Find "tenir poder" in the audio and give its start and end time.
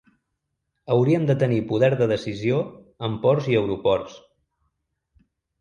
1.43-1.91